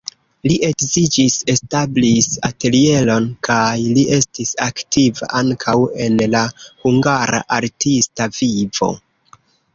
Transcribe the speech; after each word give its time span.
Li 0.49 0.55
edziĝis, 0.67 1.33
establis 1.53 2.29
atelieron 2.49 3.27
kaj 3.49 3.75
li 3.99 4.07
estis 4.17 4.55
aktiva 4.69 5.31
ankaŭ 5.43 5.77
en 6.07 6.17
la 6.39 6.43
hungara 6.65 7.45
artista 7.61 8.31
vivo. 8.41 8.93